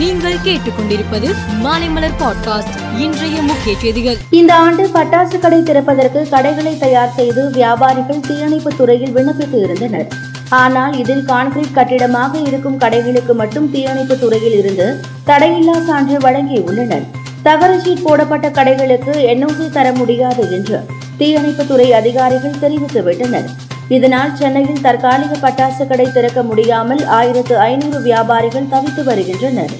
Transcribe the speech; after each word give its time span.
நீங்கள் 0.00 0.42
கேட்டுக்கொண்டிருப்பது 0.44 1.28
மாலைமலர் 1.64 2.16
பாட்காஸ்ட் 2.20 2.74
இன்றைய 2.98 3.42
முக்கிய 3.42 3.72
செய்திகள். 3.78 4.16
இந்த 4.30 4.54
ஆண்டு 4.54 4.90
பட்டாசு 4.94 5.38
கடை 5.38 5.62
திறப்பதற்கு 5.62 6.28
கடைகளை 6.28 6.78
தயார் 6.78 7.14
செய்து 7.16 7.50
வியாபாரிகள் 7.50 8.20
தீயணைப்பு 8.20 8.72
துறையில் 8.76 9.14
விண்ணப்பித்து 9.16 9.58
இருந்தனர். 9.62 10.08
ஆனால் 10.48 10.98
இதில் 10.98 11.24
கான்கிரீட் 11.24 11.72
கட்டிடமாக 11.72 12.38
இருக்கும் 12.38 12.78
கடைகளுக்கு 12.78 13.34
மட்டும் 13.34 13.70
தீயணைப்பு 13.70 14.18
துறையில் 14.18 14.58
இருந்து 14.58 14.88
தடையில்லா 15.26 15.78
சான்று 15.86 16.18
வழங்கியுள்ளனர் 16.18 17.06
தகர 17.42 17.78
சீட் 17.78 18.02
போடப்பட்ட 18.02 18.48
கடைகளுக்கு 18.48 19.14
என்ஓசி 19.32 19.70
தர 19.70 19.92
முடியாது 19.92 20.44
என்று 20.50 20.80
தீயணைப்பு 21.16 21.66
துறை 21.66 21.92
அதிகாரிகள் 21.92 22.60
தெரிவித்துவிட்டனர். 22.62 23.48
இதனால் 23.94 24.34
சென்னையில் 24.34 24.80
தற்காலிக 24.86 25.32
பட்டாசு 25.42 25.86
கடை 25.86 26.06
திறக்க 26.12 26.42
முடியாமல் 26.42 27.02
ஆயிரத்து 27.18 27.58
ஐநூறு 27.58 27.98
வியாபாரிகள் 28.02 28.70
தவித்து 28.72 29.04
வருகின்றனர். 29.04 29.74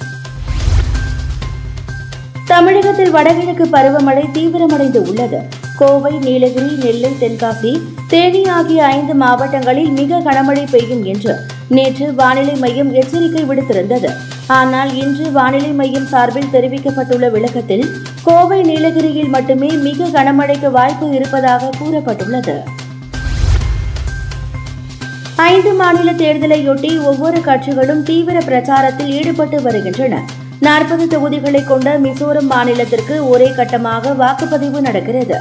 தமிழகத்தில் 2.51 3.11
வடகிழக்கு 3.15 3.65
பருவமழை 3.65 4.25
தீவிரமடைந்து 4.37 4.99
உள்ளது. 5.09 5.39
கோவை 5.79 6.13
நீலகிரி 6.17 6.69
நெல்லை 6.83 7.11
தென்காசி 7.21 7.71
தேனி 8.07 8.41
ஆகிய 8.57 8.85
ஐந்து 8.85 9.13
மாவட்டங்களில் 9.13 9.91
மிக 9.99 10.19
கனமழை 10.19 10.63
பெய்யும் 10.71 11.03
என்று 11.05 11.33
நேற்று 11.69 12.13
வானிலை 12.13 12.55
மையம் 12.55 12.93
எச்சரிக்கை 12.93 13.43
விடுத்திருந்தது. 13.43 14.09
ஆனால் 14.47 14.91
இன்று 15.03 15.31
வானிலை 15.31 15.71
மையம் 15.71 16.09
சார்பில் 16.13 16.51
தெரிவிக்கப்பட்டுள்ள 16.53 17.29
விளக்கத்தில் 17.31 17.85
கோவை 18.23 18.61
நீலகிரியில் 18.61 19.33
மட்டுமே 19.37 19.67
மிக 19.67 20.09
கனமழைக்கு 20.17 20.71
வாய்ப்பு 20.71 21.09
இருப்பதாக 21.11 21.71
கூறப்பட்டுள்ளது. 21.79 22.57
ஐந்து 25.45 25.71
மாநில 25.79 26.09
தேர்தலையொட்டி 26.21 26.91
ஒவ்வொரு 27.09 27.39
கட்சிகளும் 27.47 28.01
தீவிர 28.03 28.37
பிரச்சாரத்தில் 28.47 29.11
ஈடுபட்டு 29.17 29.57
வருகின்றன. 29.65 30.21
நாற்பது 30.59 31.05
தொகுதிகளை 31.07 31.61
கொண்ட 31.65 31.97
மிசோரம் 32.05 32.49
மாநிலத்திற்கு 32.53 33.15
ஒரே 33.31 33.49
கட்டமாக 33.57 34.13
வாக்குப்பதிவு 34.21 34.79
நடக்கிறது. 34.87 35.37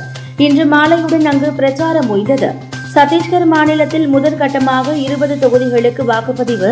இன்று 0.47 0.65
மாலையுடன் 0.73 1.27
அங்கு 1.31 1.51
பிரச்சாரம் 1.61 2.11
ஓய்ந்தது 2.15 2.51
சத்தீஸ்கர் 2.95 3.47
மாநிலத்தில் 3.55 4.07
முதல் 4.09 4.39
கட்டமாக 4.43 4.97
இருபது 5.07 5.37
தொகுதிகளுக்கு 5.45 6.05
வாக்குப்பதிவு 6.13 6.71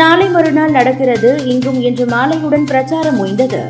நாளை 0.00 0.26
மறுநாள் 0.28 0.76
நடக்கிறது. 0.78 1.30
இங்கும் 1.52 1.80
இன்று 1.80 2.06
மாலையுடன் 2.14 2.66
பிரச்சாரம் 2.72 3.18
ஓய்ந்தது 3.24 3.62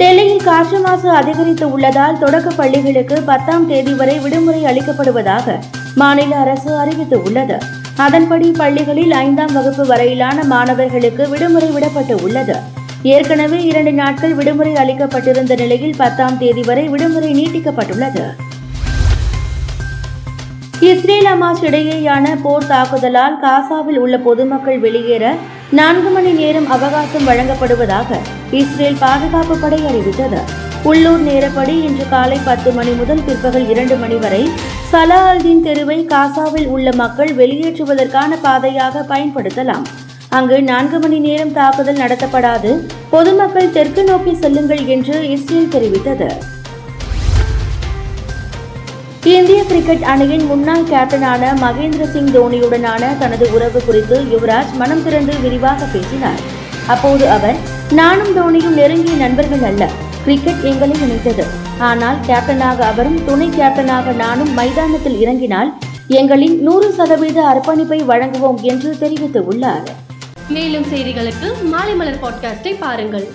டெல்லியில் 0.00 0.46
காற்று 0.48 0.78
மாசு 0.78 1.08
அதிகரித்து 1.10 1.66
உள்ளதால் 1.74 2.18
தொடக்க 2.18 2.48
பள்ளிகளுக்கு 2.50 3.16
பத்தாம் 3.30 3.66
தேதி 3.66 3.92
வரை 3.94 4.16
விடுமுறை 4.18 4.62
அளிக்கப்படுவதாக 4.70 5.58
மாநில 6.00 6.32
அரசு 6.42 6.70
அறிவித்து 6.80 7.16
உள்ளது 7.26 7.56
அதன்படி 8.04 8.48
பள்ளிகளில் 8.58 9.12
ஐந்தாம் 9.26 9.54
வகுப்பு 9.56 9.84
வரையிலான 9.90 10.44
மாணவர்களுக்கு 10.52 11.24
விடுமுறை 11.32 11.68
விடப்பட்டு 11.76 12.14
உள்ளது 12.26 12.56
ஏற்கனவே 13.14 13.58
இரண்டு 13.70 13.92
நாட்கள் 14.00 14.34
விடுமுறை 14.38 14.72
அளிக்கப்பட்டிருந்த 14.82 15.54
நிலையில் 15.62 15.96
பத்தாம் 15.96 16.38
தேதி 16.42 16.62
வரை 16.68 16.84
விடுமுறை 16.92 17.30
நீட்டிக்கப்பட்டுள்ளது. 17.38 18.24
இஸ்ரேல் 20.90 21.28
அமாஸ் 21.32 21.64
இடையேயான 21.68 22.24
போர் 22.44 22.70
தாக்குதலால் 22.72 23.38
காசாவில் 23.44 24.00
உள்ள 24.04 24.16
பொதுமக்கள் 24.26 24.82
வெளியேற 24.84 25.34
நான்கு 25.78 26.10
மணி 26.16 26.32
நேரம் 26.40 26.68
அவகாசம் 26.76 27.28
வழங்கப்படுவதாக 27.30 28.20
இஸ்ரேல் 28.60 29.02
பாதுகாப்பு 29.04 29.56
படை 29.64 29.80
அறிவித்தது. 29.90 30.40
உள்ளூர் 30.90 31.24
நேரப்படி 31.28 31.74
இன்று 31.86 32.04
காலை 32.14 32.38
பத்து 32.48 32.70
மணி 32.78 32.92
முதல் 33.00 33.24
பிற்பகல் 33.28 33.66
இரண்டு 33.74 33.96
மணி 34.02 34.18
வரை 34.24 34.42
சலா 34.90 35.16
தெருவை 35.64 35.96
காசாவில் 36.12 36.68
உள்ள 36.74 36.92
மக்கள் 37.00 37.30
வெளியேற்றுவதற்கான 37.36 38.30
பாதையாக 38.44 39.02
பயன்படுத்தலாம். 39.10 39.84
அங்கு 40.28 40.62
நான்கு 40.62 40.98
மணி 40.98 41.18
நேரம் 41.18 41.52
தாக்குதல் 41.52 42.00
நடத்தப்படாது. 42.02 42.70
பொதுமக்கள் 43.10 43.70
தெற்கு 43.70 44.04
நோக்கி 44.04 44.34
செல்லுங்கள் 44.34 44.82
என்று 44.86 45.16
இஸ்ரேல் 45.34 45.70
தெரிவித்தது. 45.74 46.28
இந்திய 49.36 49.60
கிரிக்கெட் 49.64 50.02
அணியின் 50.02 50.46
முன்னாள் 50.46 50.88
கேப்டனான 50.94 51.52
மகேந்திர 51.64 52.10
சிங் 52.14 52.32
தோனியுடனான 52.38 53.18
தனது 53.18 53.52
உறவு 53.52 53.82
குறித்து 53.84 54.18
யுவராஜ் 54.34 54.74
மனம் 54.74 55.02
திறந்து 55.02 55.36
விரிவாக 55.44 55.84
பேசினார். 55.84 56.42
அப்போது 56.86 57.30
அவர் 57.30 57.56
நானும் 57.90 58.36
தோனியும் 58.36 58.78
நெருங்கிய 58.82 59.16
நண்பர்கள் 59.16 59.62
அல்ல. 59.62 59.90
கிரிக்கெட் 60.28 60.64
எங்களை 60.64 60.96
இணைத்தது 61.02 61.44
ஆனால் 61.78 62.16
கேப்டனாக 62.26 62.80
அவரும் 62.82 63.24
துணை 63.24 63.48
கேப்டனாக 63.48 64.12
நானும் 64.14 64.50
மைதானத்தில் 64.54 65.20
இறங்கினால் 65.20 65.70
எங்களின் 66.08 66.56
நூறு 66.58 66.92
சதவீத 66.92 67.38
அர்ப்பணிப்பை 67.42 67.98
வழங்குவோம் 68.06 68.60
என்று 68.62 68.90
தெரிவித்துள்ளார் 69.00 69.88
மேலும் 70.48 70.84
செய்திகளுக்கு 70.84 71.48
மாலை 71.62 71.94
மலர் 71.94 72.20
பாட்காஸ்டை 72.22 72.78
பாருங்கள். 72.78 73.26